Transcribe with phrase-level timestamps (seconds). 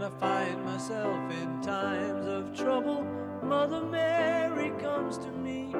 [0.00, 3.04] When I find myself in times of trouble,
[3.42, 5.74] Mother Mary comes to me,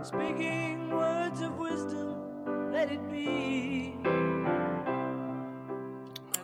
[0.00, 2.14] speaking words of wisdom,
[2.72, 3.94] let it be.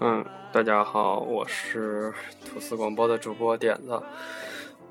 [0.01, 2.13] 嗯，大家好，我是
[2.45, 4.03] 吐司广播的主播点子。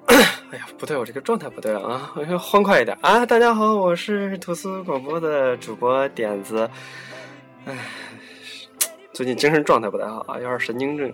[0.08, 3.26] 哎呀，不对，我这个状态不对啊，我要欢快一点啊！
[3.26, 6.70] 大家好，我是吐司广播的主播点子。
[7.66, 7.78] 哎，
[9.12, 11.14] 最近精神状态不太好啊，有点神经症。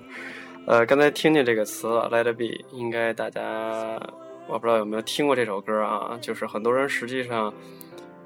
[0.65, 3.99] 呃，刚才听见这个词了，Let it be，应该大家
[4.47, 6.17] 我不知道有没有听过这首歌啊？
[6.21, 7.51] 就是很多人实际上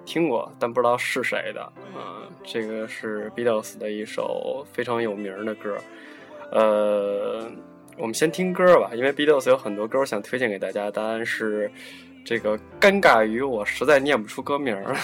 [0.04, 2.28] 听过，但不知道是谁的啊。
[2.44, 5.78] 这个是 Beatles 的一首非常有名的歌。
[6.52, 7.50] 呃，
[7.98, 10.92] 我们先听歌吧，因为 Beatles 有很多歌想推荐给大家。
[10.92, 11.72] 答案是
[12.26, 14.98] 这个尴尬于我实在念不出歌名儿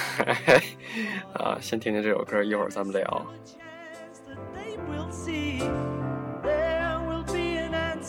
[1.34, 1.58] 啊。
[1.62, 3.26] 先听听这首歌，一会儿咱们聊。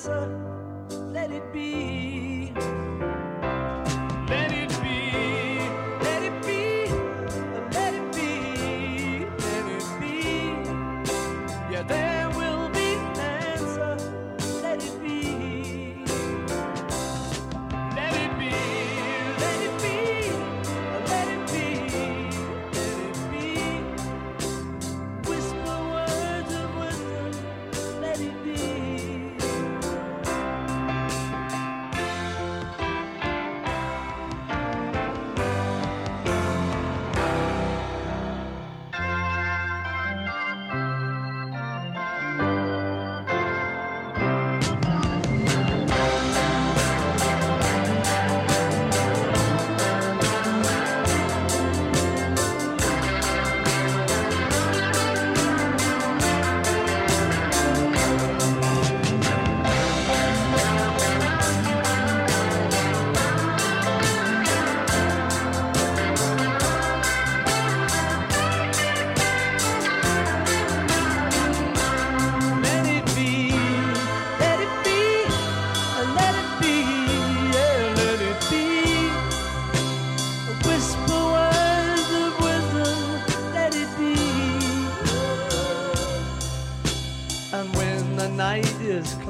[0.00, 0.28] Answer.
[1.12, 1.99] Let it be.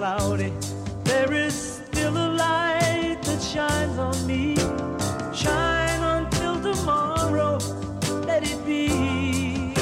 [0.01, 0.51] Cloudy,
[1.05, 4.57] there is still a light that shines on me.
[5.35, 7.59] Shine until tomorrow,
[8.25, 9.75] let it be.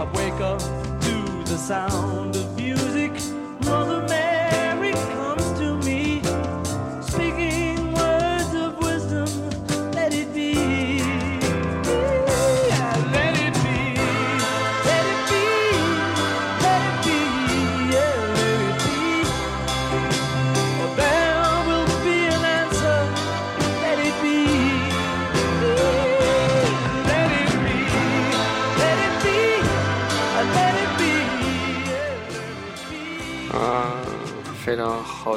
[0.00, 0.60] I wake up
[1.06, 1.14] to
[1.50, 3.10] the sound of music.
[3.64, 4.23] Mother Mary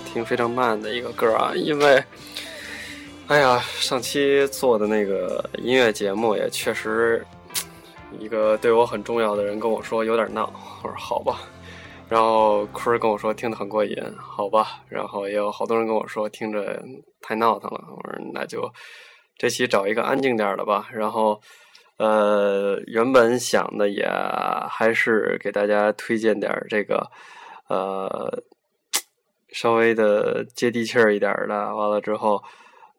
[0.02, 2.04] 听，非常慢的一个歌啊，因为，
[3.28, 7.26] 哎呀，上期做的那个音乐节目也确实，
[8.20, 10.52] 一个对我很重要的人跟我说有点闹，
[10.84, 11.40] 我说好吧，
[12.10, 16.82] 然后坤儿跟我说听得很过瘾，好吧，然后也有好多人跟我说听着
[17.22, 18.72] 太闹腾了，我说那就
[19.38, 21.42] 这期找一个安静点的吧，然后。
[22.00, 24.08] 呃，原本想的也
[24.70, 27.10] 还是给大家推荐点这个，
[27.70, 28.44] 呃，
[29.58, 31.76] 稍微的接地气儿一点的。
[31.76, 32.40] 完了之后，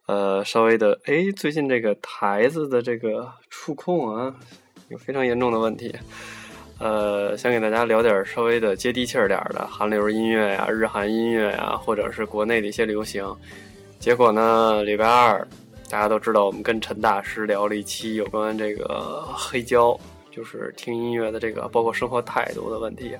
[0.06, 4.34] 呃，稍微的，哎，最近这个台子的这个触控啊，
[4.88, 5.94] 有非常严重的问题。
[6.80, 13.24] 呃，想给大家聊点稍微的接地气儿点儿的韩流音乐呀、日韩音乐呀，或者是国内的一些流行。
[14.00, 15.46] 结果呢，礼拜二
[15.88, 19.96] 大家都知道，我们跟陈大师聊了一期有关这个黑胶，
[20.32, 23.16] 就是听音乐的这个，包括生活态度的问题。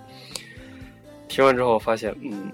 [1.28, 2.50] 听完之后发现，嗯，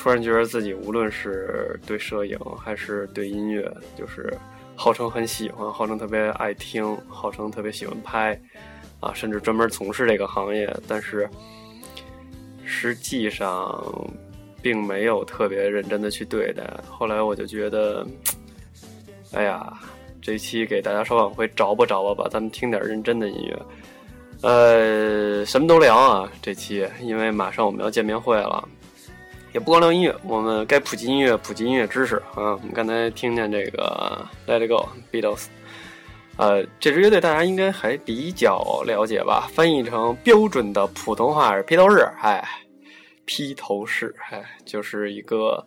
[0.00, 4.32] 突然觉得自己无论是对摄影还是对音乐，就是
[4.74, 8.40] 号称很喜欢，号称特别爱听，号称特别喜欢拍，
[8.98, 11.28] 啊，甚至专门从事这个行业，但是
[12.64, 13.78] 实际上
[14.62, 16.64] 并没有特别认真的去对待。
[16.88, 18.06] 后来我就觉得，
[19.34, 19.70] 哎呀，
[20.22, 23.62] 这期给大家稍往回找吧找吧吧，咱们听点认真的音乐。
[24.40, 28.66] 呃，什么都聊啊，这期因为马上我们要见面会了，
[29.52, 32.52] 也不光聊音乐，我们该普及音乐，普及音乐知识啊。
[32.52, 35.46] 我们刚才听见这个 Let It Go Beatles，
[36.36, 39.48] 呃，这支乐队大家应该还比较了解吧？
[39.52, 42.48] 翻译成标准的普通话是披头士，哎，
[43.24, 45.66] 披头士，哎，就是一个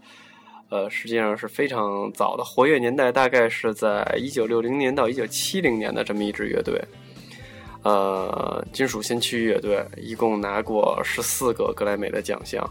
[0.69, 6.81] 呃，实际上是非常早的，活跃年代大概是在一九六零年到一九七零年的这么一支乐队。
[7.83, 12.65] 呃，金属先驱乐队一共拿过十四个格莱美的奖项。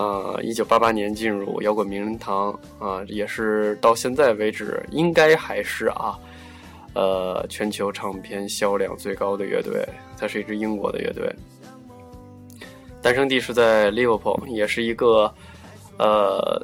[0.00, 6.18] 呃，一九八八年进入摇滚名人堂啊，也是到现在为止应该还是啊，
[6.94, 9.86] 呃，全球唱片销量最高的乐队。
[10.16, 11.30] 它是一支英国的乐队，
[13.02, 15.30] 诞生地是在利物浦，也是一个
[15.98, 16.62] 呃，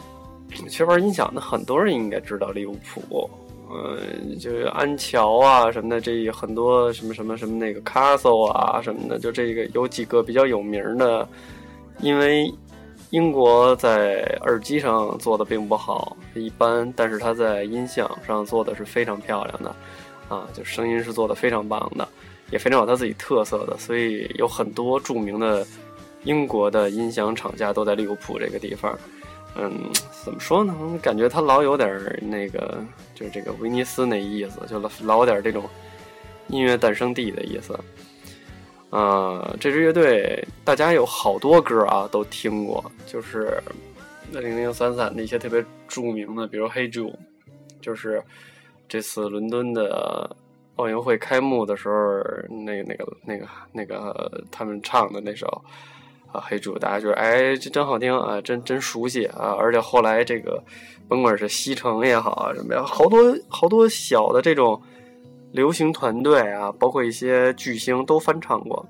[0.50, 3.28] 其实玩音响的很多人应该知道利物浦。
[3.70, 11.28] 嗯，就是安桥啊什么的，这很多什么什么什么那个 castle 啊什么的，就这个有几个比较有名的。
[12.00, 12.52] 因为
[13.10, 19.74] 英国在耳机上做的并不好，一般，但是它在音响上做的是非常漂亮的，
[20.28, 22.06] 啊，就声音是做的非常棒的，
[22.50, 25.64] 也非常有它自己特色的，所以有很多著名的
[26.24, 28.98] 英国的音响厂家都在利物浦这个地方。
[29.54, 29.72] 嗯，
[30.24, 30.74] 怎么说呢？
[31.00, 31.88] 感觉他老有点
[32.28, 35.64] 那个，就是这个威尼斯那意思，就老老有点这种
[36.48, 37.78] 音乐诞生地的意思。
[38.96, 43.60] 啊，这支乐队大家有好多歌啊都听过，就是
[44.30, 47.12] 零零散散的一些特别著名的，比如《黑 e
[47.80, 48.22] 就是
[48.88, 50.34] 这次伦敦的
[50.76, 51.94] 奥运会开幕的时候，
[52.64, 55.62] 那那个那个那个他们唱的那首。
[56.32, 59.54] 啊，黑猪，大家觉得哎，这真好听啊，真真熟悉啊！
[59.56, 60.62] 而且后来这个，
[61.08, 64.78] 甭管是西城也好啊，什么呀，好多好多小的这种
[65.52, 68.84] 流行团队啊，包括一些巨星都翻唱过。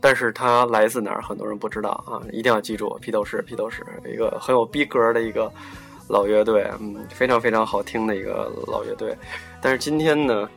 [0.00, 2.20] 但是它来自哪儿，很多人不知道啊！
[2.32, 5.52] 一定要记住，披头士，披头士，一个很有逼格的一个
[6.08, 9.16] 老乐队，嗯，非常非常好听的一个老乐队。
[9.60, 10.48] 但是今天呢，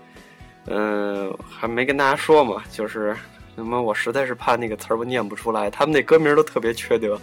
[0.67, 3.15] 嗯，还没跟大家说嘛，就是。
[3.55, 7.21] 那么我实在是怕那个词儿我念不出来，他们那歌名都特别缺德，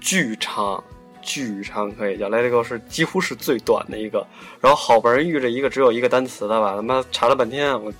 [0.00, 0.82] 巨长，
[1.28, 4.26] 巨长可以叫《Let It Go》是几乎是最短的一个，
[4.62, 7.92] 然后好不容易遇着一个只有一个单词的吧，他妈查了半天，我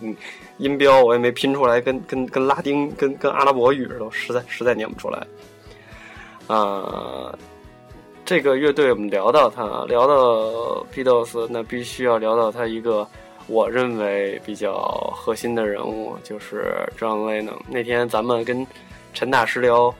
[0.56, 5.26] 音标我也没拼出来，跟跟跟拉丁跟跟阿拉伯语似的，实在实在念不出来。
[6.46, 7.36] 啊，
[8.24, 13.06] 这个乐队我们聊到他，聊到 Beatles，那必须要聊到他一个。
[13.50, 14.76] 我认为比较
[15.16, 17.56] 核心的人物就是 John Lennon。
[17.66, 18.66] 那天咱们跟
[19.14, 19.94] 陈大师聊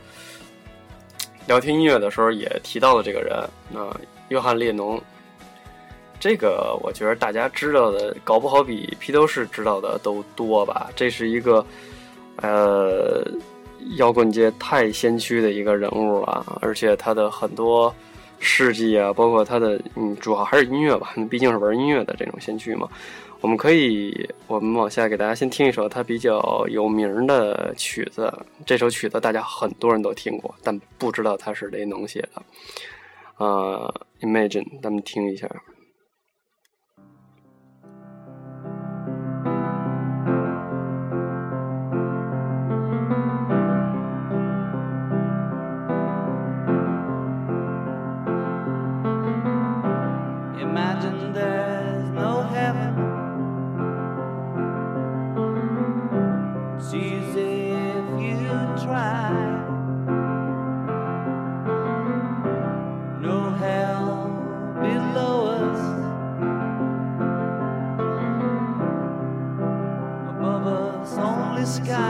[1.49, 3.35] 聊天音乐的时候，也提到了这个人。
[3.71, 3.81] 那
[4.29, 5.01] 约翰列侬，
[6.21, 10.91] 这个我觉得大家知道的，搞不好比披头士知道的都多吧。
[10.95, 11.65] 这是一个
[12.37, 13.27] 呃
[13.97, 17.93] 摇滚界太先驱的一个人物了，而且他的很多
[18.39, 22.87] 事迹啊，包括他的嗯，主要还是音乐吧，毕竟是玩音乐的这种先驱嘛。
[23.41, 28.33] 我们可以，我们往下给大家先听一首他比较有名的曲子。
[28.67, 32.43] 这首曲子大家很多人都听过，但不知道他是雷农写的。
[33.45, 35.49] 啊，Imagine，咱们听一下。
[71.69, 72.08] sky.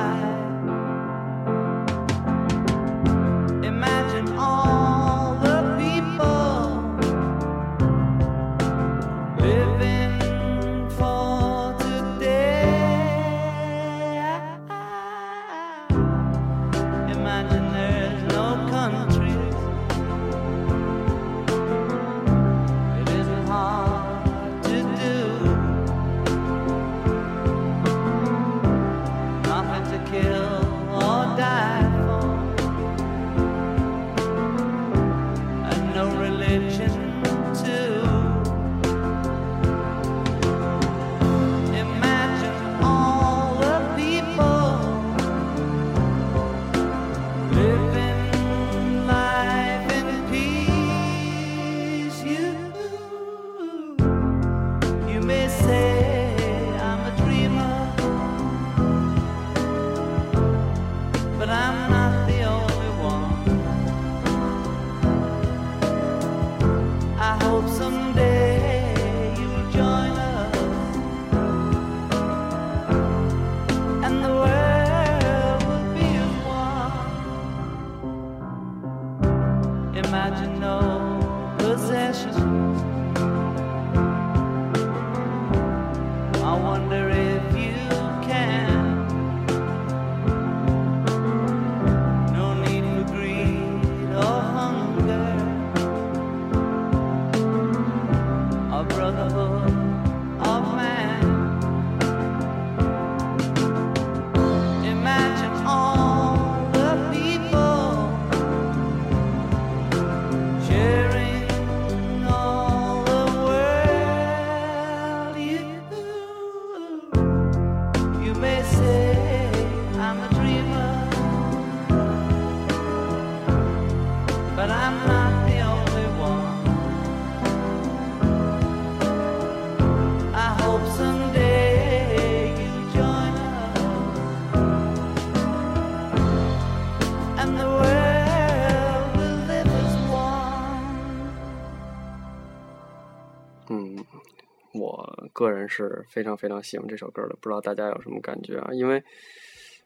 [145.68, 148.70] 是非常非常喜欢这首歌的，不知道大家有什么感觉啊？
[148.72, 149.02] 因为，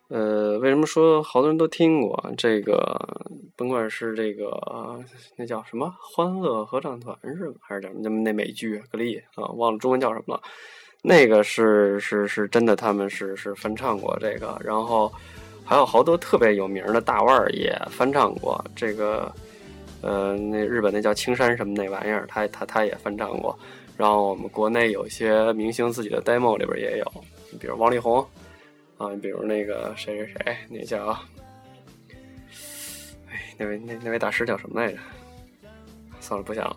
[0.08, 2.80] 呃，为什么说好多人都听过这个？
[3.54, 4.50] 甭管是这个
[5.36, 7.56] 那叫什么《欢乐合唱团》是吧？
[7.60, 8.20] 还是叫什么？
[8.22, 10.42] 那美剧《格力》啊，忘了中文叫什么了。
[11.02, 15.12] 那个是是是真的，他们是是翻唱过这个，然后
[15.64, 19.32] 还有好多特别有名的大腕儿也翻唱过这个。
[20.02, 23.58] 呃，那日本那叫青山什么那玩意儿，他他他也翻唱过。
[23.96, 27.04] 然后我们国内有一些明星自己的 demo 里边也有，
[27.60, 28.18] 比如王力宏
[28.98, 31.06] 啊，比如那个谁谁谁，那叫，
[33.30, 34.98] 哎，那位那那位大师叫什么来着？
[36.20, 36.76] 算了，不想了。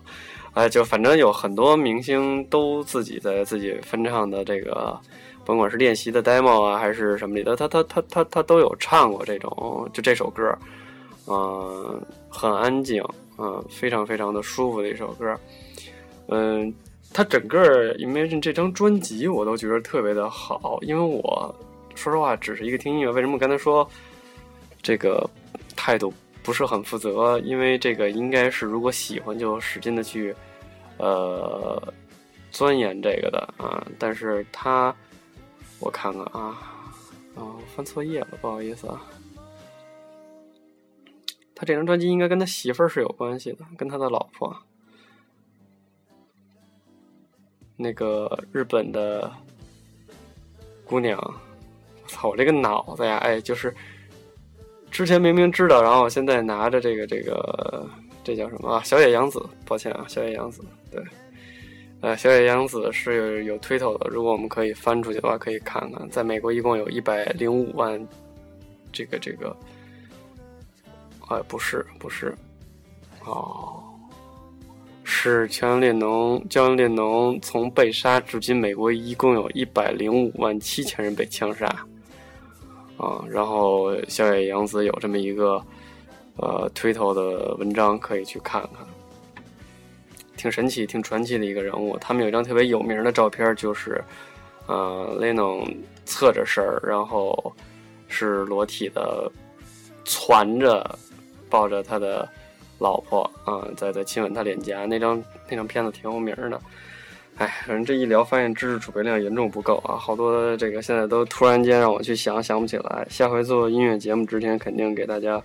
[0.52, 4.96] 哎，就反正有很多明星都自己在自己翻唱的这个，
[5.44, 10.56] 甭管是练习的 demo 啊，还是什么里头，他他他他他都有唱过这种，就这首歌。
[11.28, 13.02] 嗯，很安静，
[13.38, 15.38] 嗯，非常非常的舒服的一首歌，
[16.28, 16.72] 嗯，
[17.12, 21.54] 它整个 Imagine 这张专辑我都觉得特别的好，因为我
[21.94, 23.88] 说实话只是一个听音乐，为什么刚才说
[24.82, 25.28] 这个
[25.74, 27.38] 态度不是很负责？
[27.40, 30.34] 因为这个应该是如果喜欢就使劲的去
[30.98, 31.92] 呃
[32.52, 34.94] 钻研这个的啊，但是他
[35.80, 36.56] 我看看啊
[37.34, 39.02] 啊，翻错页了，不好意思啊。
[41.58, 44.54] 他这张专辑应该跟他媳妇儿是有关系的，跟他的老婆，
[47.76, 49.32] 那个日本的
[50.84, 51.18] 姑娘。
[51.18, 53.74] 我操，我这个脑子呀，哎，就是
[54.90, 57.88] 之前明明知道，然后现在拿着这个这个
[58.22, 58.82] 这叫什么啊？
[58.82, 61.02] 小野洋子，抱歉啊，小野洋子，对，
[62.02, 68.06] 呃，小野洋子是有推头的，如果我们可以翻出去的话，可以看看，在美国一共有一百零五万
[68.92, 69.56] 这个这个。
[71.28, 72.32] 哎，不是，不是，
[73.24, 73.82] 哦，
[75.02, 76.40] 是乔恩列侬。
[76.48, 81.66] 乔恩列侬从被杀至今，美国一共有一百零五万七千人被枪杀。
[82.96, 85.60] 啊，然后小野洋子有这么一个
[86.36, 88.86] 呃推头的文章，可以去看看，
[90.36, 91.98] 挺神奇、挺传奇的一个人物。
[91.98, 94.00] 他们有一张特别有名的照片，就是
[94.68, 95.68] 呃雷农
[96.04, 97.52] 侧着身儿，然后
[98.06, 99.28] 是裸体的，
[100.04, 100.96] 攒着。
[101.48, 102.28] 抱着他的
[102.78, 106.60] 老婆啊，在在亲吻他脸颊，那张那张片子挺有名的。
[107.36, 113.06] 哎，反正这一聊，发现知识储备量严重不够啊，好多这个现在都突然间让我去想想不起来。
[113.10, 115.42] 下回做音乐节目之前，肯定给大家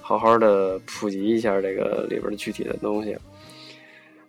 [0.00, 3.14] 好好的普及一下这个里边的具体的东西。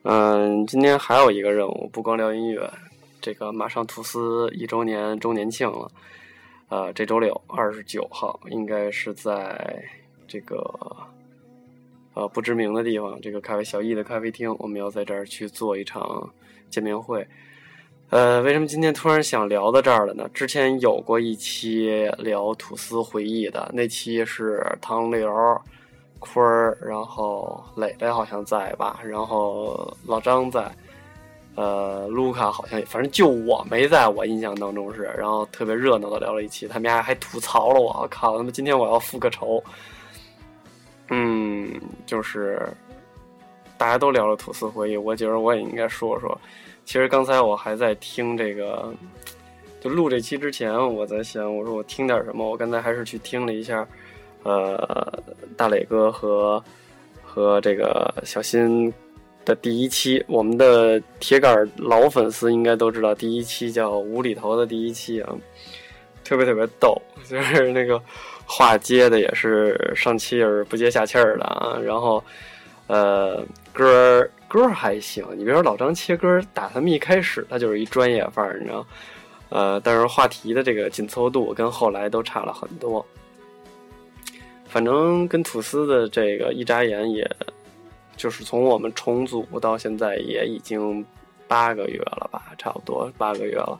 [0.03, 2.69] 嗯，今天还有一个任务，不光聊音乐，
[3.21, 5.89] 这个马上吐司一周年周年庆了，
[6.67, 9.81] 呃，这周六二十九号，应该是在。
[10.31, 10.63] 这个
[12.13, 16.31] 呃不知名的地方，这个咖啡小易的咖啡厅，我们要在这儿去做一场
[16.69, 17.27] 见面会。
[18.11, 20.29] 呃，为什么今天突然想聊到这儿了呢？
[20.33, 25.29] 之前有过一期聊吐司回忆的，那期是唐刘、
[26.19, 30.71] 坤儿，然后磊磊好像在吧，然后老张在，
[31.55, 39.61] 呃，卢卡好像，反正就我没在，我印象当中是，然后特别热闹的聊了一期，他们家还吐槽了我，我靠，他妈今天我要复个仇。
[42.11, 42.61] 就是
[43.77, 46.37] 大家都聊了吐司回忆，我觉得我也应该说说。
[46.83, 48.93] 其实刚才我还在听这个，
[49.79, 52.45] 就录这期之前，我在想，我说我听点什么。
[52.45, 53.87] 我刚才还是去听了一下，
[54.43, 55.23] 呃，
[55.55, 56.61] 大磊哥和
[57.23, 58.93] 和这个小新
[59.45, 60.21] 的第一期。
[60.27, 65.33] 我们的铁杆老粉丝应该都知道，第一期叫无厘头的第一期啊，
[66.25, 68.03] 特别特别逗， 就是那个。
[68.53, 72.21] 话接的也是上气儿不接下气儿的啊，然后，
[72.87, 73.41] 呃，
[73.71, 78.85] 歌儿歌儿还行，你别说老张切歌儿，打他们一开始他就是一专业范儿，你知道，
[79.47, 83.05] 呃，但是话题的这个紧凑度跟后来都差了很多。
[84.67, 87.25] 反正跟吐司的这个一眨眼，也
[88.17, 91.05] 就是从我们重组到现在也已经
[91.47, 93.79] 八个月了吧，差不多八个月了。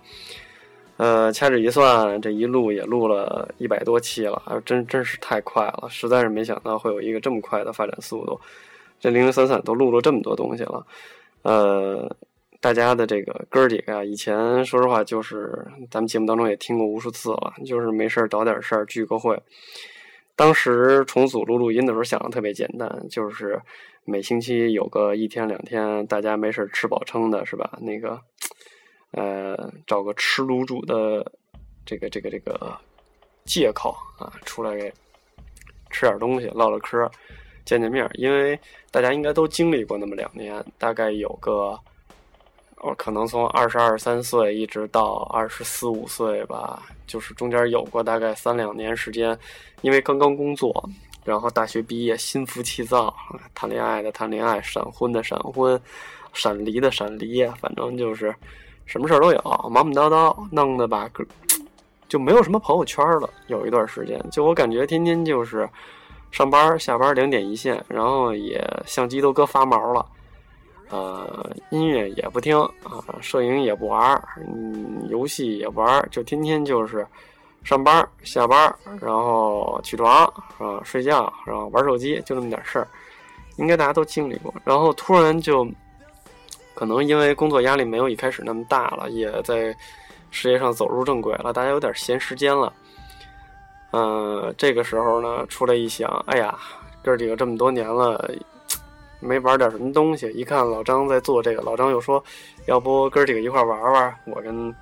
[1.02, 8.40] 呃，掐指一算，这一录也录了一百多期了，真真是太快了，实在是没想到会有一个这么快的发展速度。
[9.00, 10.86] 这零零散散都录了这么多东西了，
[11.42, 12.16] 呃，
[12.60, 19.36] 大家的这个哥儿几个啊，以前说实话就是咱们节目当中也听过无数次了，就是没事儿找点事儿聚个会。
[20.36, 23.60] 当时重组录录音的时候想的特别简单，就是
[24.06, 27.80] 每星期有个一天两天，大家没事儿吃饱撑的，是吧？
[27.82, 28.22] 那个，
[29.12, 31.32] 呃，找个吃卤煮的
[31.86, 32.78] 这个这个这个
[33.46, 34.78] 借口啊，出来
[35.90, 37.10] 吃点东西，唠唠嗑。
[37.64, 41.80] 见见面，因为大家应该都经历过那么两年，大概有个，
[42.78, 49.38] 我可能从二十二三岁一直到二十四五岁吧，就是中间有过大概三两年时间，
[49.82, 50.90] 因为刚刚工作，
[51.24, 53.16] 然后大学毕业，心浮气躁，
[53.54, 55.80] 谈恋爱的谈恋爱，闪婚的闪婚，
[56.34, 58.36] 闪离的闪离，反正就是
[58.92, 61.10] 什么事儿都有，忙忙叨叨，弄得吧，
[62.10, 63.30] 就没有什么朋友圈了。
[63.48, 65.70] 有一段时间，就我感觉天天就是。
[66.32, 70.06] 上班下班两点一线，然后也相机都搁发毛了，
[70.90, 77.06] 呃，音乐也不听啊，摄影也不玩，嗯，游戏也不玩，就天天就是
[77.66, 80.24] 上班下班，然后起床
[80.58, 82.88] 啊睡觉，然后玩手机，就那么点事儿，
[83.58, 84.54] 应该大家都经历过。
[84.64, 85.68] 然后突然就，
[86.74, 89.76] 可能因为工作压力没有一开始那么大了，也在
[90.30, 92.72] 事业上走入正轨了，大家有点闲时间了。
[93.92, 96.58] 嗯，这个时候呢，出来一想，哎呀，
[97.04, 98.32] 哥几个这么多年了，
[99.20, 100.30] 没玩点什么东西。
[100.32, 102.24] 一看老张在做这个，老张又说，
[102.68, 104.16] 要不哥几个一块玩玩？
[104.26, 104.74] 我跟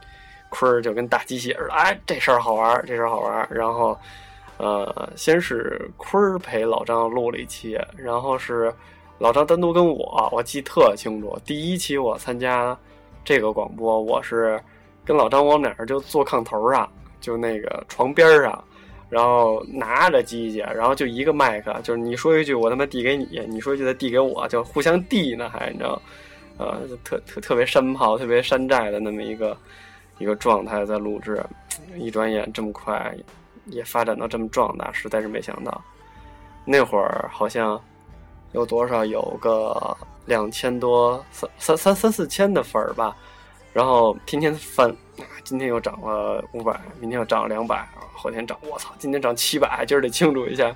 [0.49, 3.47] 坤儿就跟打鸡血似的，哎，这事儿好玩，这事儿好玩。
[3.49, 3.97] 然后，
[4.57, 8.71] 呃，先是坤儿陪老张录了一期，然后是
[9.19, 11.37] 老张单独跟我，我记特清楚。
[11.45, 12.75] 第一期我参加
[13.23, 14.59] 这个广播，我是
[15.03, 18.63] 跟老张我们俩人就坐炕头上，就那个床边上。
[19.09, 25.99] 然后拿着机器，然后就一个麦克，就是你说一句，我他妈递给你；你说一句，他递给我，就互相递呢，还你知道，
[26.57, 29.57] 呃，特特特别山炮、特别山寨的那么一个
[30.19, 31.43] 一个状态在录制。
[31.97, 33.11] 一转眼这么快，
[33.65, 35.81] 也发展到这么壮大，实在是没想到。
[36.63, 37.81] 那会儿好像
[38.51, 43.15] 有多少有个两千多、三三三三四千的粉儿吧，
[43.73, 44.95] 然后天天翻，
[45.43, 47.87] 今天又涨了五百，明天又涨了两百。
[48.13, 48.89] 后天涨，我操！
[48.99, 50.75] 今天涨七百，今儿得庆祝一下。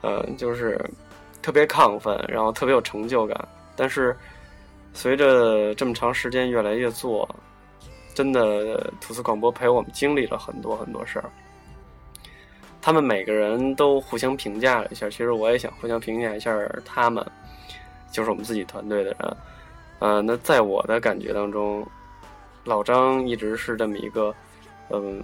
[0.00, 0.84] 嗯，就是
[1.40, 3.48] 特别亢奋，然后特别有成就感。
[3.76, 4.16] 但是
[4.92, 7.28] 随着这么长时间越来越做，
[8.14, 11.30] 真的吐司广播陪我们经历了很多很多事儿。
[12.82, 17.24] 他们每个人都互相评价了一下，其实我也想互相评价一下他们，
[18.10, 19.36] 就是我们自己团队的人。
[20.00, 21.86] 呃，那在我的感觉当中，
[22.64, 24.34] 老张一直是这么一个，
[24.90, 25.22] 嗯。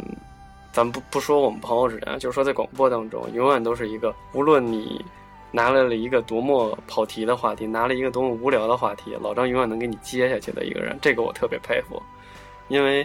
[0.70, 5.02] 咱不不说我们朋友之间，就是说在广播当中，永远都是一个，无论你
[5.50, 12.00] 拿来了一个多么跑题的话题，拿了一个多么无聊的话题，老张永远能给你接下去的一个人，这个我特别佩服。
[12.68, 13.04] 因为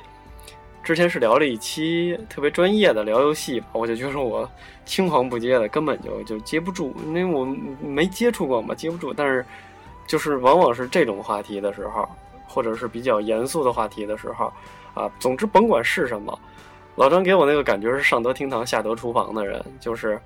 [0.83, 4.49] 之前是聊了一期特别专业的聊游戏，我就觉得我
[4.85, 7.45] 青黄不接的，根本就就接不住，因为我
[7.81, 9.13] 没接触过嘛，接不住。
[9.13, 9.45] 但是
[10.05, 12.07] 就是往往是这种话题的时候，
[12.45, 14.51] 或者是比较严肃的话题的时候，
[14.93, 16.37] 啊，总之甭管是什么。
[16.95, 20.19] 老张给我那个感觉是上得厅堂下得厨房的人，就是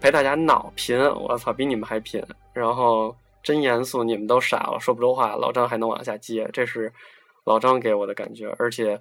[0.00, 2.22] 陪大家闹贫，我操，比你们还贫。
[2.52, 6.92] 然后真严肃，你们都傻了，说不出话，老张还能往下接，这是
[7.44, 8.54] 老张给我的感觉。
[8.58, 9.00] 而且，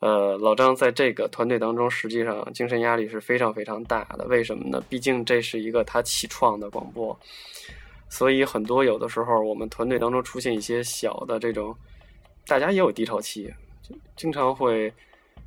[0.00, 4.24] 呃，老张在这个团队当中，实际上精神压力是非常非常大的。
[4.26, 4.82] 为什么呢？
[4.88, 7.18] 毕竟这是一个他起创的广播，
[8.08, 11.74] 所以很多有的时候我们团队当中出现一些小的这种，
[12.46, 13.52] 大家也有低潮期，
[14.16, 14.92] 经常会。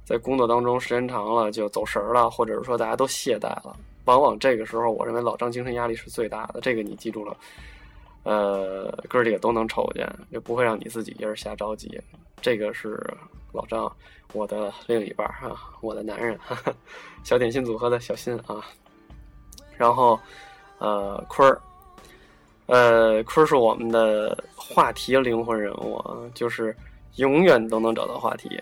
[0.06, 6.60] 在工作当中时间长了就走神儿了，或者是说大家都懈怠了，往往这个时候，我认为老张精神压力是最大的。
[6.60, 7.38] 这个你记住了，
[8.24, 12.02] 呃，哥几个都能瞅见，就不会让你自己一人瞎着急。
[12.42, 12.98] 这个是
[13.52, 13.92] 老张，
[14.34, 16.74] 我的另一半哈，我的男人，哈哈
[17.24, 18.64] 小点心组合的小新啊。
[19.78, 20.20] 然后，
[20.78, 21.62] 呃，坤儿，
[22.68, 26.76] 呃，坤儿是我们的话题灵魂人物啊，就是
[27.16, 28.62] 永远都能找到话题。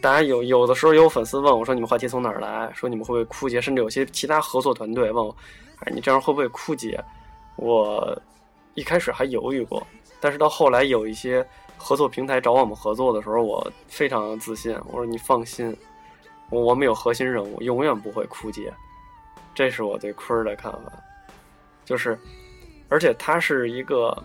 [0.00, 2.70] 大家有有的时候有粉丝问我说：“你们话题从哪儿来？
[2.74, 3.60] 说你们会不会枯竭？
[3.60, 5.34] 甚至有些其他合作团队问我
[5.80, 7.02] ：‘哎，你这样会不会枯竭？’
[7.56, 8.20] 我
[8.74, 9.86] 一开始还犹豫过，
[10.20, 15.76] 但是到后来有一些合作平台找我们合作的时候，我非常自信，我说你放心，
[16.50, 18.72] 我们有核心人物，永远不会枯竭。
[19.54, 20.92] 这是我对坤儿的看法，
[21.84, 22.18] 就是，
[22.88, 24.16] 而且他是一个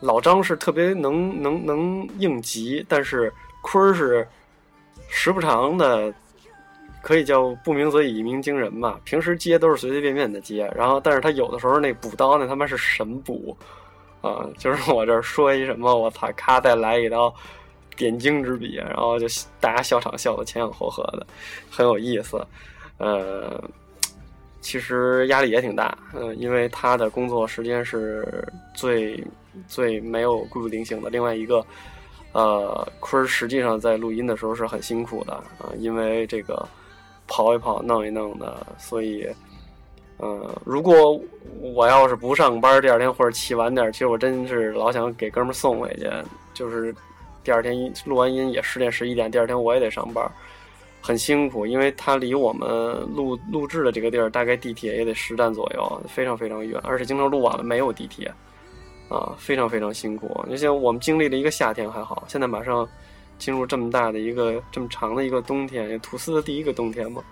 [0.00, 4.26] 老张是特别能能能应急，但是坤儿是
[5.08, 6.12] 时不常的。
[7.00, 9.00] 可以叫不鸣则已，一鸣惊人吧。
[9.04, 13.56] 平时接都是随随便便的接，然后但是他有的时候那补刀那他妈是神补
[14.20, 14.44] 啊！
[14.58, 17.32] 就是我这说一什么，我操，咔再来一刀，
[17.96, 19.26] 点睛之笔，然后就
[19.60, 21.26] 大家笑场笑的前仰后合的，
[21.70, 22.44] 很有意思。
[22.98, 23.62] 呃，
[24.60, 29.24] 其实压力也挺大，嗯、因为他的工作时间是最
[29.68, 31.08] 最没有固定性的。
[31.08, 31.64] 另外一个，
[32.32, 36.68] 呃，坤儿实际上在录音的时候是很辛苦的啊、因为这个。
[37.28, 39.28] 跑一跑，弄一弄的，所以，
[40.18, 41.20] 嗯、如果
[41.60, 46.10] 我要是不上班，第二天或者起晚点，其实我真是老想给哥们送回去，
[46.54, 46.92] 就是
[47.44, 50.28] 第二天录完音也十点十一点，第二天我也得上班，
[51.02, 52.68] 很辛苦，因为他离我们
[53.14, 58.32] 录录制的这个地儿大概地铁也得十站左右，非常非常远，而且经常录晚了没有地铁，
[59.08, 60.44] 啊，非常非常辛苦。
[60.50, 62.88] 就像我们经历了一个夏天还好，现在马上。
[63.38, 67.22] 进入这么大的一个这么长的一个冬天，吐司的第一个冬天嘛，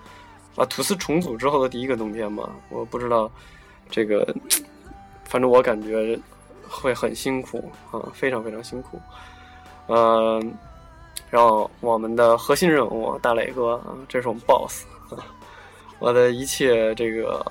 [0.55, 3.29] 啊，吐司重组之后的第一个冬天嘛，我不知道
[3.89, 4.25] 这个，
[5.25, 6.17] 反正我感觉
[6.67, 8.99] 会很辛苦啊，非常非常辛苦。
[9.87, 10.41] 呃，
[11.29, 15.19] 然后我们的核心人物大磊哥啊，这是我们 boss 啊，
[15.99, 17.45] 我的一切这个，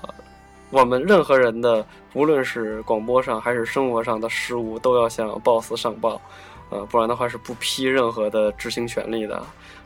[0.71, 6.21] 我们任何人的，无论是广播上还是生活上的失误，都要向 boss 上报。
[6.71, 9.37] 啊，不然的话是不批任何的执行权利的，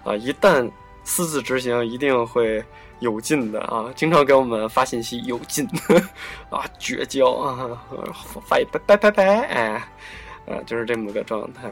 [0.02, 0.68] 啊，一旦
[1.04, 2.64] 私自执行，一定会
[3.00, 3.92] 有劲的啊！
[3.94, 5.68] 经常给我们发信息，有劲
[6.50, 7.80] 啊，绝交啊，
[8.46, 9.68] 发一拜拜拜拜，哎，
[10.46, 11.70] 啊，就是这么个状态，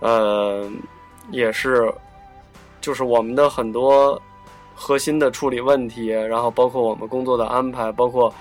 [0.00, 0.68] 呃，
[1.30, 1.92] 也是，
[2.80, 4.20] 就是我们的很多
[4.74, 8.32] 核心的处理问题，然后包括我们工作的安排，包括。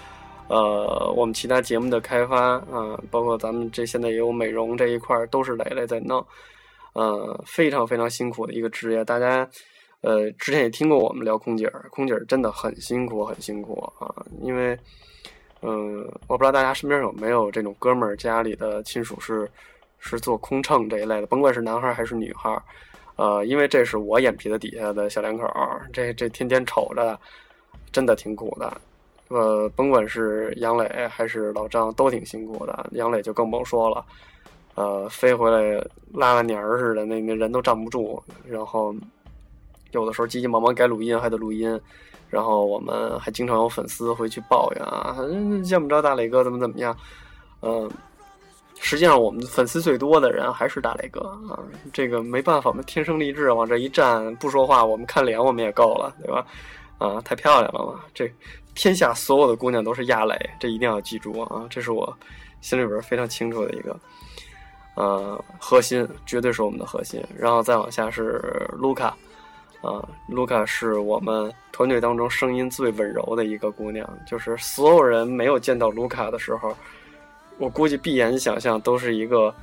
[0.52, 6.26] 呃，我们其他节目的开发啊、呃，包括咱们这现在也有美容这一块，都是磊磊在弄，
[6.92, 9.06] 呃，非常非常辛苦的一个职业。
[9.06, 9.48] 大家
[10.02, 14.12] 呃之前也听过我们聊空姐儿，空姐儿真的很辛苦，很辛苦啊。
[14.42, 14.78] 因为
[15.64, 19.50] 嗯、我不知道大家身边有没有这种哥们儿，家里的亲属是
[20.00, 22.62] 是做空乘这一类的，甭管是男孩还是女孩，
[23.16, 25.48] 呃，因为这是我眼皮子底下的小两口，
[25.94, 27.18] 这这天天瞅着，
[27.92, 28.82] 真的挺苦的。
[29.32, 32.90] 呃，甭管是杨磊还是老张，都挺辛苦的。
[32.92, 34.04] 杨磊就更甭说了，
[34.76, 35.82] 呃，飞回来
[36.14, 38.22] 拉拉年儿似的，那那人都站不住。
[38.46, 38.94] 然后
[39.92, 41.80] 有的时候急急忙忙该录音还得录音，
[42.30, 45.16] 然后我们还经常有粉丝回去抱怨啊，
[45.64, 46.94] 见不着大磊哥怎么怎么样。
[47.62, 47.90] 嗯、
[48.80, 51.58] 实际上我们粉丝最多的人还是大磊哥啊，
[51.94, 56.46] 这个没办法，我们天生丽质，往这一站不说话，我们看脸我们也够了，对吧？
[57.02, 58.32] 啊，太漂亮了嘛，这。
[58.74, 61.68] 天下所有的姑娘都是亚蕾，这一定要记住啊！
[61.70, 62.18] 这是我
[62.62, 64.00] 心里边非常清楚的一个，
[64.96, 67.22] 呃，核心绝对是我们的核心。
[67.38, 69.08] 然后再往下是卢卡，
[69.82, 74.10] 啊，卢卡是我们团队当中声音最温柔的一个姑娘。
[74.26, 76.74] 就是所有人没有见到卢卡的时候，
[77.58, 79.54] 我估计闭眼想象都是一个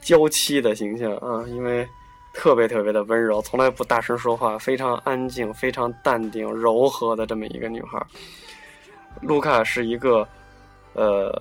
[0.00, 1.86] 娇妻的形象啊，因为
[2.34, 8.04] 特别特别的温柔，从来不大声说话，非常安静、非常淡定、柔和的这么一个女孩。
[9.22, 10.28] 卢卡是一个，
[10.94, 11.32] 呃，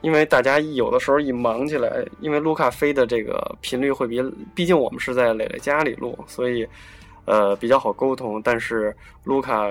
[0.00, 4.20] 因为大家一有的时候一忙起来，因为卢卡飞的这个频率会比，
[4.54, 6.68] 毕竟我们是在磊磊家里录，所以
[7.24, 8.42] 呃比较好沟通。
[8.42, 9.68] 但是卢卡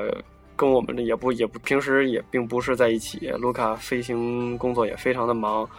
[0.55, 5.69] 跟我们也不也不平时也并不是在一起，卢卡飞行工作也非常的忙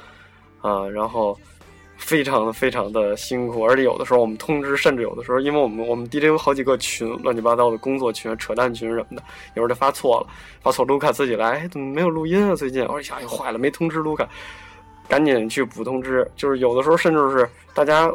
[0.61, 1.37] 啊、然后。
[1.98, 9.22] 非常的非常的辛苦，而且有的时候我们通知，甚至有的时候，因为我们我们 DJ 有好几个群，乱七八糟的工作群、扯淡群什么的，
[9.54, 10.26] 有时候就发错了，
[10.62, 12.54] 发错卢卡自己来，怎么没有录音啊？
[12.54, 14.26] 最近我一想，哎坏了，没通知卢卡，
[15.08, 16.26] 赶紧去补通知。
[16.37, 18.11] 就是有的时候甚至是大家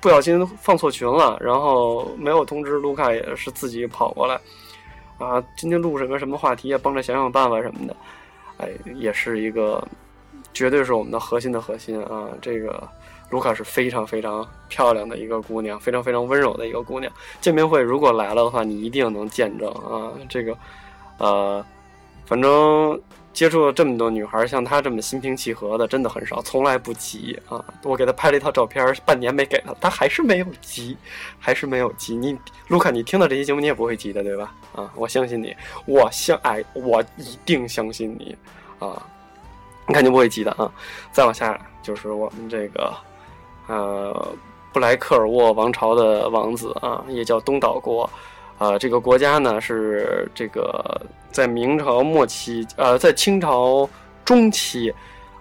[0.00, 4.38] 不小心放错群了，然后没有通知卢卡，也是自己跑过来
[5.18, 7.96] 啊，今天录什么什么话题啊，帮着想想办法什么的，
[8.58, 9.82] 哎，也是一个
[10.52, 12.86] 绝对是我们的核心的核心啊，这个。
[13.30, 17.12] 卢卡是非常非常漂亮的一个姑娘，非常非常温柔的一个姑娘。
[17.40, 20.12] 见面会如果来了的话，你一定能见证啊！
[20.28, 20.56] 这个，
[21.18, 21.64] 呃，
[22.24, 23.00] 反正
[23.32, 27.64] 接触了这么多女孩，像她这么心平气和的，真的很少，从来不急啊！
[27.82, 30.96] 我给她拍了一套照片，半年没给她，她还是没有急，
[31.38, 32.16] 还是没有急。
[32.16, 34.54] 你卢卡，你听到这期节目，你也不会急的，对吧？
[34.74, 38.36] 啊，我相信你，我相哎，我一定相信你
[38.78, 39.04] 啊！
[39.86, 40.72] 你肯定不会急的啊。
[41.12, 42.92] 再往下就是我们这个
[43.66, 44.34] 呃
[44.72, 48.08] 布莱克尔沃王朝的王子啊，也叫东岛国。
[48.58, 50.98] 啊，这个国家呢是这个
[51.30, 53.86] 在明朝末期，呃，在清朝
[54.24, 54.90] 中期，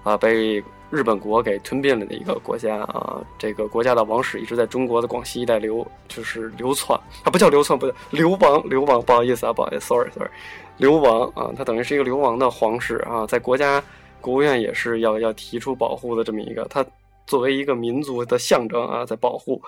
[0.04, 3.22] 啊，被日本国给吞并了的一个国家啊。
[3.38, 10.30] 这个国家的王室一直在中国的广西一带流，就是流窜啊，不叫流窜，不叫流亡，流亡，不好意思啊，不好意思，sorry，sorry，
[10.76, 13.82] 流亡啊，它等于是一个流亡的皇室啊，在国家
[14.20, 16.86] 国务院也是要要提出保护的这么一个，它
[17.28, 19.62] 作为一个民族的象征啊，在保护。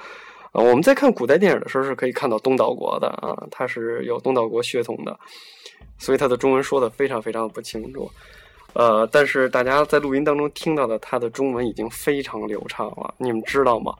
[0.51, 5.19] 啊，我们在看古代电影的时候是可以看到东岛国的啊，它是有东岛国血统的，
[5.97, 8.09] 所以他的中文说的非常非常不清楚。
[8.73, 13.13] 呃，但是大家在录音当中听到的他的中文已经非常流畅了。
[13.17, 13.93] 你们知道吗？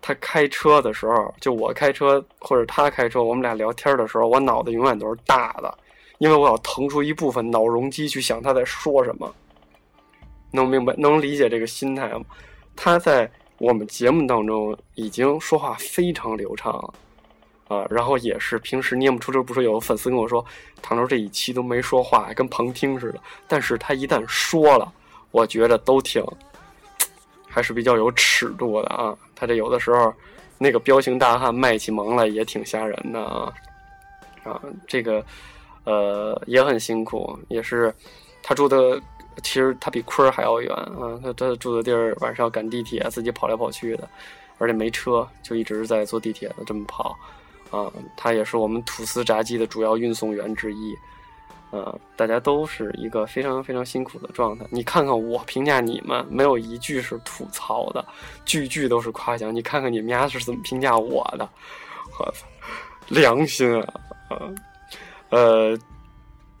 [0.00, 5.76] 他开车的时候，就我开车或者他开车，我们俩聊天的时候，我脑子永远都是大的，
[6.18, 9.32] 因为我要腾出一部分脑容积去想他在说什么。
[10.52, 12.24] 能明白、能理解这个心态吗？
[12.78, 13.28] 他在。
[13.60, 16.94] 我们节目当中已经说话非常流畅了，
[17.76, 20.46] 啊，然后也是平时念不出这不说，有粉丝跟我说，
[20.80, 23.18] 唐周这一期都没说话，跟旁听似的。
[23.48, 24.92] 但是他一旦说了，
[25.32, 26.24] 我觉得都挺
[27.48, 29.12] 还是比较有尺度的啊。
[29.34, 30.14] 他这有的时候
[30.56, 33.52] 那个彪形大汉卖起萌来也挺吓人的啊，
[34.44, 35.20] 啊，这个
[35.82, 37.92] 呃也很辛苦，也是
[38.40, 39.02] 他住的。
[39.42, 41.18] 其实他比坤儿还要远啊！
[41.22, 44.08] 他他住的地儿晚上要赶地铁，自己跑来跑去的，
[44.58, 47.16] 而且没车，就一直在坐地铁的这么跑
[47.70, 47.92] 啊！
[48.16, 50.94] 他也是我们吐司炸鸡的主要运送员之一，
[51.70, 54.66] 啊，大家都是一个非常非常辛苦的状态。
[54.70, 58.04] 你看看我评价你们，没有一句是吐槽的，
[58.44, 59.54] 句句都是夸奖。
[59.54, 61.48] 你看看你们家是怎么评价我的？
[62.18, 62.46] 我操，
[63.08, 63.94] 良心啊！
[64.30, 64.50] 啊，
[65.30, 65.78] 呃，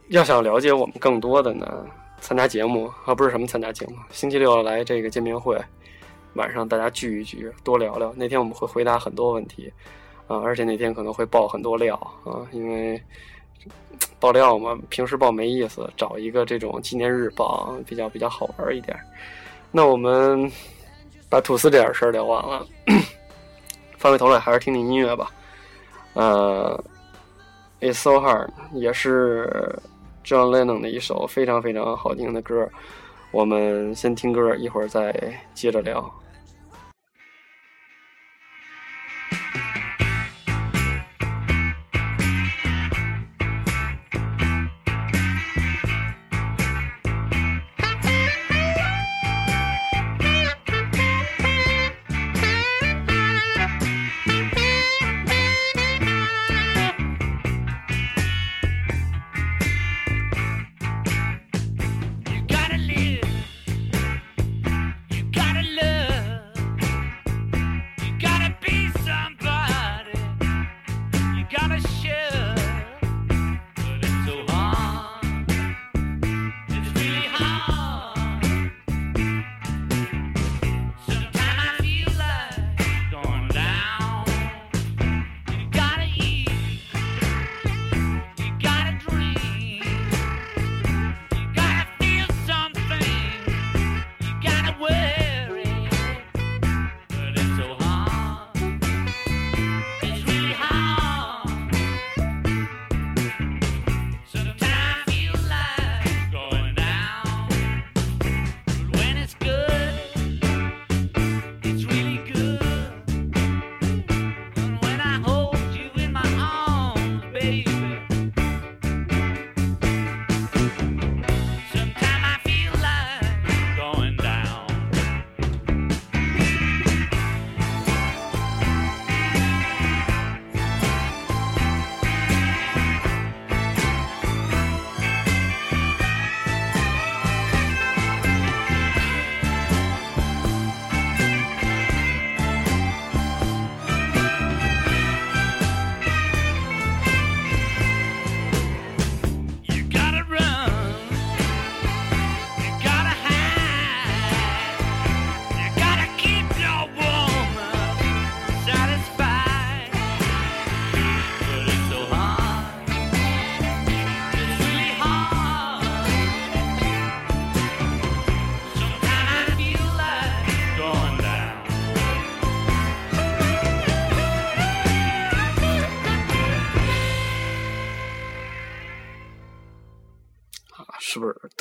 [0.08, 1.84] 要想了解我们更多的呢？
[2.20, 3.96] 参加节目啊，不是什么参加节目。
[4.10, 5.58] 星期六来这个见面会，
[6.34, 8.12] 晚上大家聚一聚，多聊聊。
[8.16, 9.72] 那天我们会回答很多问题
[10.26, 13.00] 啊，而且那天可能会爆很多料啊，因为
[14.20, 18.98] 爆料嘛，平时爆没意思，找一个这种纪念日爆比较比较好玩一点。
[19.70, 20.50] 那我们
[21.28, 22.66] 把吐司这点事儿聊完了，
[23.96, 25.30] 翻回头来还是听听音乐吧。
[26.14, 26.84] 呃
[27.80, 29.78] ，It's so hard 也是。
[30.28, 32.68] John Lennon 的一首非常非常好听的歌，
[33.30, 36.12] 我们先听歌，一会儿再接着聊。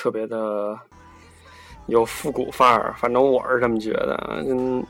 [0.08, 0.80] 特别的
[1.88, 4.42] 有复古范儿，反正我是这么觉得。
[4.48, 4.82] 嗯，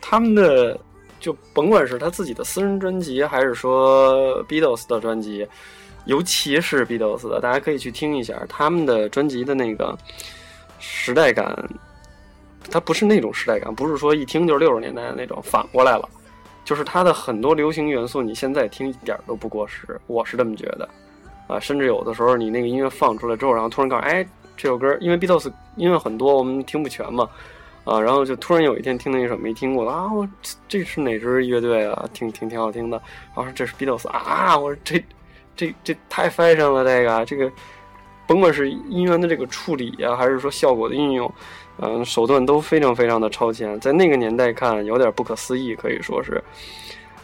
[0.00, 0.76] 他们的
[1.20, 5.46] 就甭管是他自己的私人专辑，还是说 Beatles 的专辑，
[6.06, 9.96] 尤其是 Beatles 的，大家可以去听一下他们的专辑的那个
[10.80, 11.56] 时代感。
[12.68, 16.08] 它不是那种时代感，不是说一听就是六十年代的那种，反过来了，
[16.64, 20.88] 就是它的很多流行元素，你现在听一点都不过时，我是这么觉得，
[21.46, 24.26] 啊，甚至有的时候你那个音乐放出来之后，然后突然告诉，哎，
[24.56, 27.28] 这首歌，因为 Beatles 音乐很多，我们听不全嘛，
[27.84, 30.28] 啊，然后就突然有一天听到一首没听过的啊，我
[30.66, 32.08] 这是哪支乐队啊？
[32.12, 33.00] 挺挺挺好听的，
[33.34, 35.04] 然后这是 Beatles 啊，我说这
[35.54, 37.52] 这这太 fashion 了，这个这个，
[38.26, 41.30] 甭管是音源的这个处理啊，还是说效果的运用。
[41.78, 46.42] 嗯，手段都非常非常的超前，在那个年代看有点不可思议，可以说是，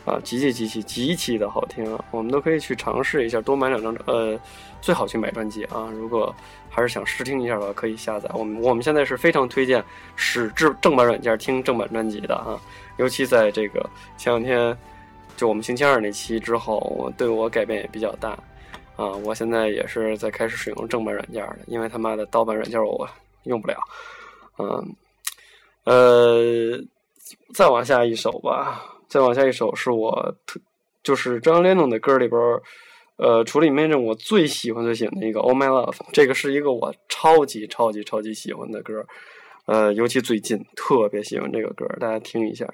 [0.05, 4.39] 啊，极其极其极其的好听，我们都可以去尝试一下，多买两张，呃，
[4.81, 5.89] 最好去买专辑啊。
[5.95, 6.35] 如果
[6.69, 8.29] 还是想试听一下的话，可以下载。
[8.35, 9.85] 我们我们现在是非常推荐
[10.17, 12.59] 使正正版软件听正版专辑的啊，
[12.97, 14.77] 尤其在这个前两天，
[15.37, 18.31] 就我们星期二那期之后，我对我改变也比较大，
[18.97, 23.09] 啊，我现在也是在开始使用正版软件的，因为他妈的盗版软件我
[23.45, 23.77] 用不了。
[24.59, 24.97] 嗯，
[25.85, 26.79] 呃，
[27.55, 30.59] 再往下一首吧，再往下一首是我特，
[31.03, 32.41] 就是张连 n 的歌里边，
[33.17, 39.05] 呃，除了 Imagine，我最喜欢最喜欢的一个 All My Love，这个是一个我超级超级超级喜欢的歌，
[39.67, 42.67] 呃，尤其最近特别喜欢这个歌，大家听一下。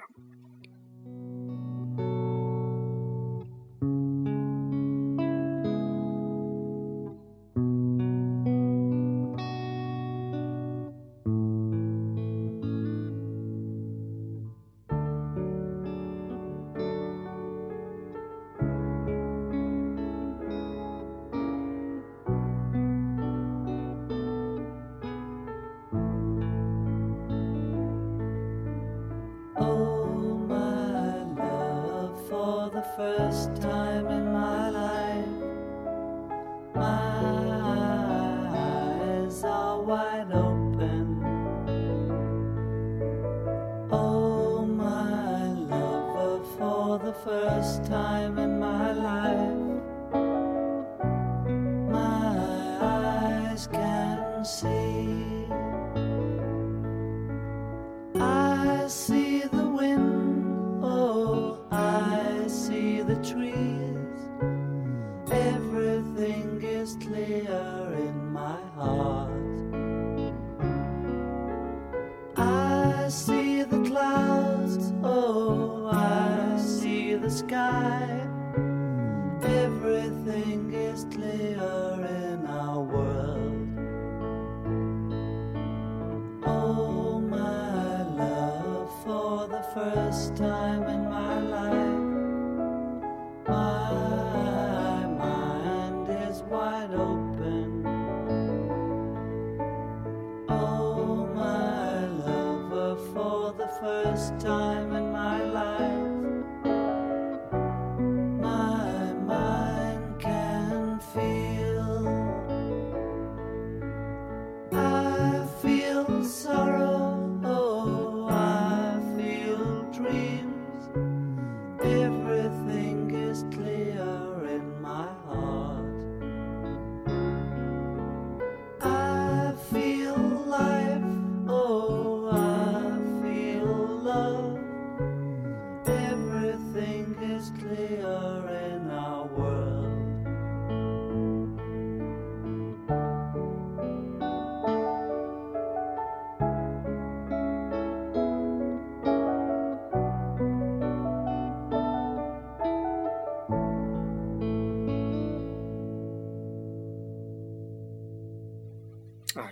[39.89, 40.31] why open.
[40.33, 40.48] Oh,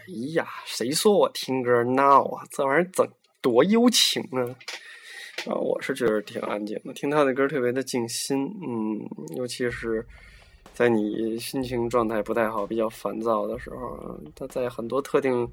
[0.08, 2.42] 哎呀，谁说我听歌闹啊？
[2.50, 3.06] 这玩意儿怎
[3.42, 4.40] 多幽情啊！
[5.46, 8.46] 啊，我是觉得挺安静的，听他的歌特别的静心。
[8.66, 8.98] 嗯，
[9.36, 10.06] 尤其是
[10.74, 15.46] 在你心情状态不太好、比较烦躁的时候，他在很多特定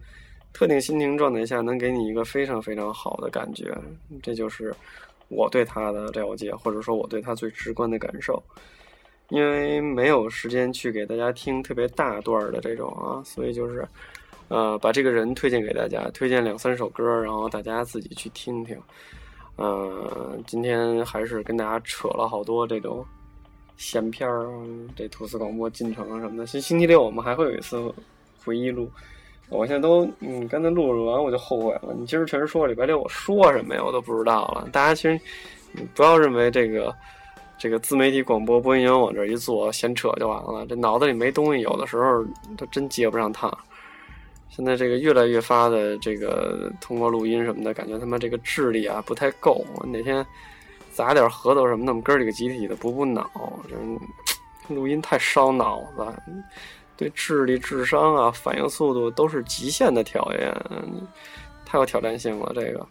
[0.53, 3.77] 特定心情状态下，能给你一个非常非常好的感觉。
[4.23, 4.73] 这就是
[5.27, 8.41] 我对他的了解，或者说我对他最直观的感受。
[9.31, 13.85] 因为没有时间去给大家听特别大段的这种啊，所以就是。
[14.49, 18.79] 呃，把这个人推荐给大家，推荐两三首歌，然后大家自己去听听。
[19.57, 23.05] 呃，今天还是跟大家扯了好多这种
[23.77, 24.49] 闲篇儿，
[24.97, 26.47] 这吐司广播进程什么的。
[26.47, 27.93] 星星期六我们还会有一次
[28.45, 28.91] 回忆录，
[29.49, 31.95] 我现在都，嗯，刚才录完我就后悔了。
[31.97, 33.83] 你今儿全是说礼拜六我说什么呀？
[33.85, 34.69] 我都不知道了。
[34.73, 35.19] 大家其实
[35.95, 36.95] 不要认为这个
[37.57, 42.25] 这个自媒体广播播音员往这一坐闲扯就完了，这脑子里没东西，有的时候
[42.57, 43.57] 都真接不上趟。
[44.49, 49.65] 现在这个越来越发的这个通过录音什么的，感觉他妈这个智力啊不太够。
[49.85, 50.25] 哪天
[50.93, 53.29] 砸点核桃什么的，我们哥几个集体的补补脑。
[53.69, 56.07] 这录音太烧脑子。
[56.97, 60.55] 对智力、智商啊，反应速度都是极限的考验，
[61.67, 62.53] 太有挑战性了。
[62.55, 62.87] 这个，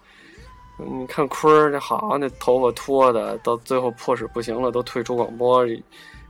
[0.78, 5.66] 你看坤儿这好，那头发脱的，到最后迫使不行了，都退出广播，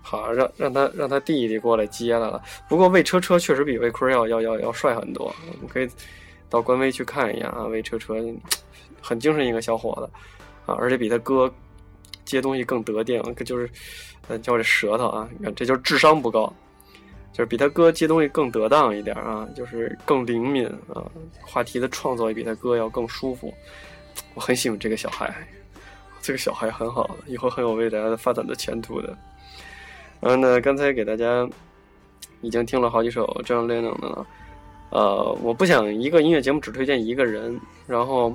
[0.04, 2.40] 好让让他让他弟弟过来接来了。
[2.70, 5.90] 不过魏车车确实比魏坤要要要要帅很多，我们可以
[6.50, 7.64] 到官微去看一眼啊。
[7.64, 8.16] 魏车车
[9.02, 10.10] 很精神一个小伙子
[10.72, 11.52] 啊，而且比他哥
[12.26, 13.68] 接东西更得定，就是
[14.28, 16.54] 嗯叫这舌头啊，你看这就是智商不高。
[17.32, 21.02] 就是比他哥接东西更得当一点啊，就是更灵敏啊，
[21.42, 23.52] 话题的创作也比他哥要更舒服。
[24.36, 25.34] 我很喜欢这个小孩，
[26.22, 29.18] 这个小孩很好，以后很有未来的发展的前途的。
[30.24, 31.46] 然后呢，刚才给大家
[32.40, 34.26] 已经听了好几首 John Lennon 的了，
[34.90, 37.60] 呃，我不想一个音乐节目只推荐一个人。
[37.86, 38.34] 然后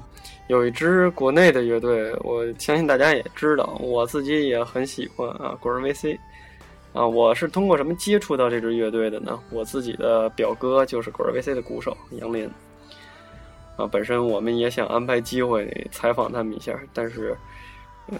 [0.48, 6.18] 有一支国内的乐队，我相信大家也知道，我自己也很喜欢啊，果仁 VC。
[6.92, 9.40] 啊，我是通过什么接触到这支乐队的呢？
[9.50, 12.46] 我自己的表哥就是果儿 VC 的鼓手杨林。
[13.76, 17.34] 啊，本身我们也想安排机会采访他们一下，但是，
[18.08, 18.18] 嗯，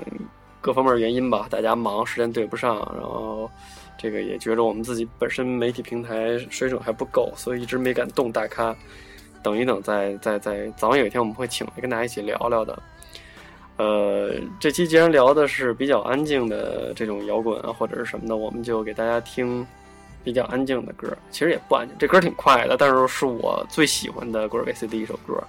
[0.61, 3.51] 各方面原因吧，大家忙，时间对不上，然后
[3.97, 8.75] 这个也觉得我们自己本身媒体平台水准还不够，所以一直没敢动大咖。
[9.41, 12.83] 等一等，再再再，早晚有一天我们会请来跟大家一起聊聊的。
[13.77, 19.65] 呃，这期既然聊的是比较安静的这种摇滚啊，或者是什么的，我们就给大家听
[20.25, 21.17] 比较安静的歌。
[21.31, 25.41] 其实也不安静，这歌挺快的，但是是我最喜欢的 g r a c 的一首歌。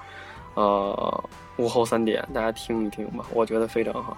[0.53, 1.23] 呃，
[1.57, 4.15] 午后三点，大家听一听吧，我觉得非常好。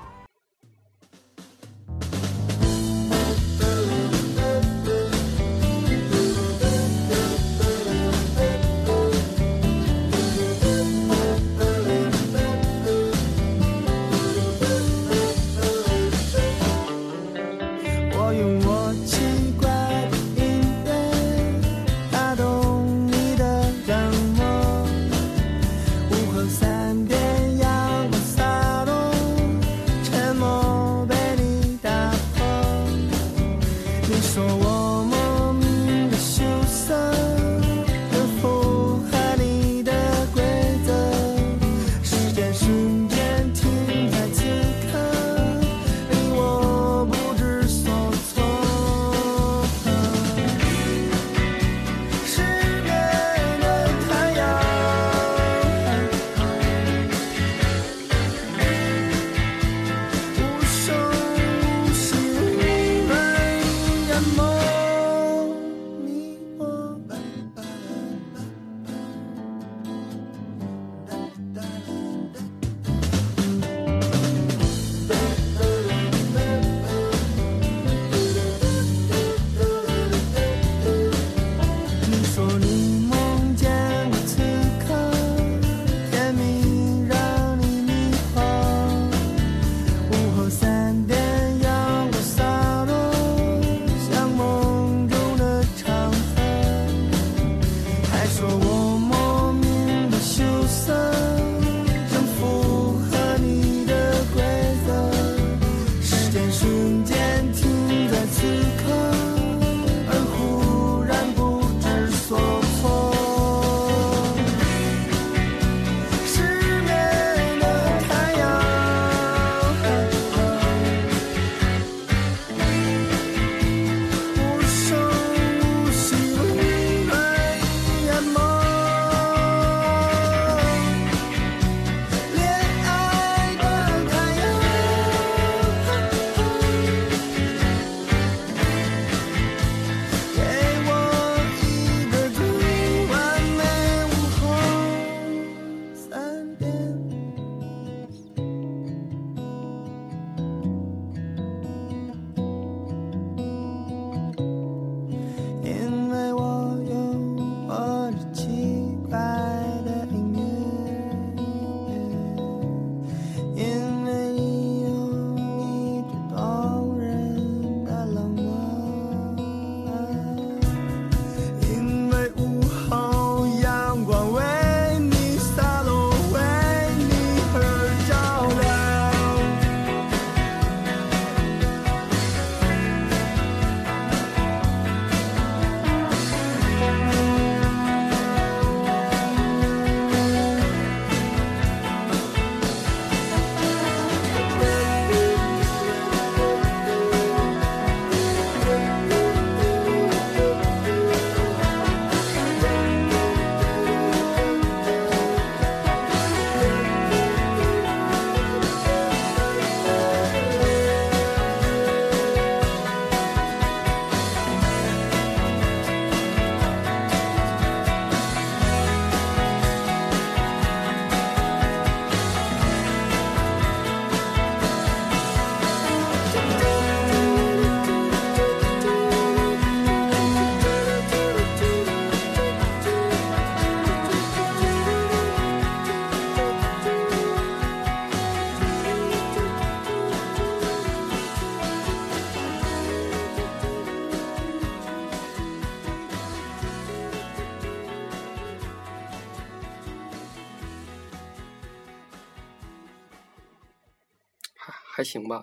[255.02, 255.42] 还行吧，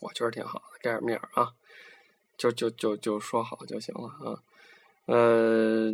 [0.00, 1.52] 我觉得挺好的，给点面儿啊，
[2.38, 4.42] 就就就就说好就行了啊。
[5.04, 5.92] 呃，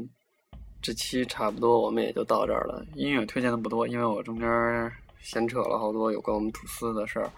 [0.80, 2.86] 这期差不多我们也就到这儿了。
[2.94, 7.28] 音乐推荐的不多，因为我中间闲扯了好多有关我们吐司的事儿。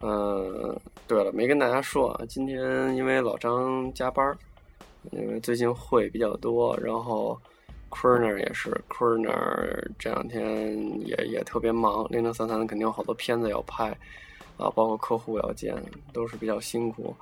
[0.00, 4.36] 嗯，对了，没跟大家说啊，今天因为老张加班儿，
[5.12, 7.40] 因为最近会比较多，然后。
[7.90, 13.98] Corner 也是，Corner 这两天也也特别忙，零零散散的肯定有好多片子要拍，
[14.58, 15.74] 啊，包括客户要见，
[16.12, 17.14] 都是比较辛苦，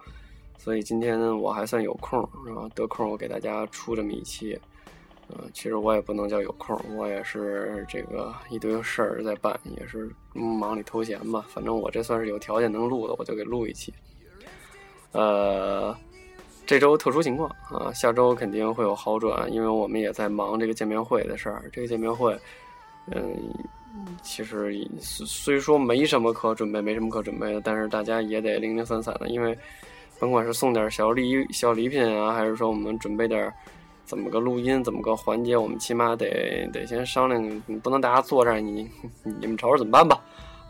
[0.58, 4.58] 所以今天我还算有空，然后得空我给大家出这么一期，
[5.28, 13.94] 呃，其实我也不能叫有空，我也是这个一堆事儿在办，也是忙里偷闲吧，反正我这算是有条件能录的，我就给录一期，
[15.12, 15.96] 呃。
[16.68, 21.70] 这周特殊情况啊，下周肯定会有好转，因为我们也在忙这个见面会的事儿。
[21.72, 22.36] 这个见面会，
[23.12, 23.38] 嗯，
[24.22, 29.56] 其实虽说没什么可准备，没什么可准备的，但是大家也得零零散散的，因为
[30.18, 33.52] 甭管是送点小礼小礼品啊，还是说我们准备点
[34.04, 38.88] 怎么个录音，怎么个环节，我们起码得得先商量，你不能大家坐这儿，你
[39.22, 40.20] 你们瞅瞅怎么办吧？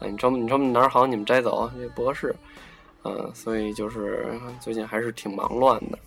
[0.00, 2.34] 啊，你瞅你瞅哪儿好，你们摘走也不合适。
[3.04, 4.28] 嗯，所以就是
[4.60, 5.98] 最近还是挺忙乱的，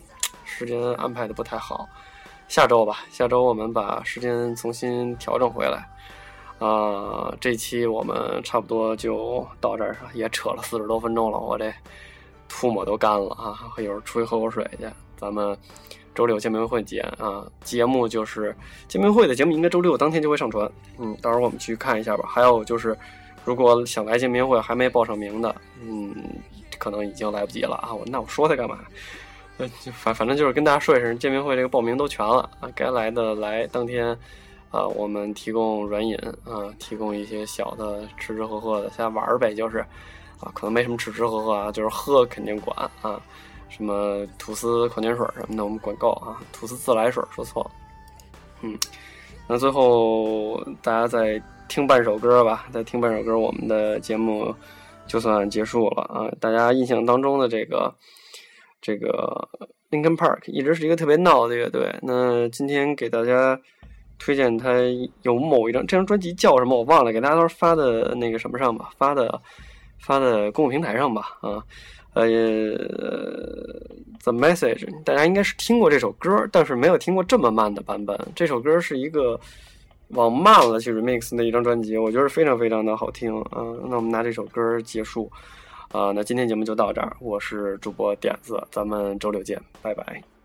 [0.43, 1.87] 时间安排的不太好。
[2.47, 5.87] 下周吧，下周我们把时间重新调整回来。
[6.59, 11.73] 啊，这期我们差不多就到这儿，也扯了四十多分钟了，我这
[12.47, 13.57] 吐沫都干了啊！
[13.77, 14.85] 一会儿出去喝口水去。
[15.17, 15.57] 咱们
[16.13, 17.45] 周六见面会见啊！
[17.63, 18.55] 节目就是
[18.87, 20.69] 见面会的节目，应该周六当天就会上传。
[20.97, 22.25] 嗯，到时候我们去看一下吧。
[22.27, 22.97] 还有就是，
[23.45, 26.15] 如果想来见面会还没报上名的，嗯。
[26.77, 27.93] 可能已经来不及了啊！
[27.93, 28.79] 我那我说他干嘛？
[29.57, 33.67] 呃，反反正就是跟大家说一声，见面会这个报名都全了啊，该来的来。
[33.67, 34.17] 当天
[34.71, 39.79] 啊，我们提供软饮啊，提供一些小的吃吃喝喝的，瞎玩呗，就是
[40.39, 43.21] 啊，可能没什么吃吃喝喝啊，就是喝肯定管啊，
[43.69, 47.71] 什么吐司矿泉水什么的我们管够啊，吐司自来水说错了，
[48.61, 48.77] 嗯，
[49.47, 54.53] 那最后大家再听半首歌吧，再听半首歌，我们的节目。
[55.07, 56.29] 就算结束了啊！
[56.39, 57.91] 大家印象当中的这个
[58.79, 59.49] 这个
[59.89, 61.91] Linkin Park 一直是一个特别闹的乐队。
[62.03, 63.59] 那今天给大家
[64.19, 64.75] 推荐他
[65.23, 69.41] 有某一张这张专辑叫什么我忘了，给大家都是发的那个什么上吧，发的
[69.97, 71.63] 发的公共平台上吧啊。
[72.13, 72.27] 呃
[74.23, 78.19] ，The Message 大家应该是听过这首歌，但是没有听过这么慢的版本。
[78.35, 79.39] 这首歌是一个。
[80.13, 83.61] 往慢了去 remix 的一张专辑，我觉得非常非常的好听啊。
[83.87, 85.31] 那我们拿这首歌结束
[85.91, 86.11] 啊。
[86.11, 90.38] 那今天节目就到这儿，我是主播点子，咱们周六见，拜拜。